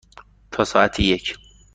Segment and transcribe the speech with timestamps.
[0.51, 1.35] تا ساعت یک.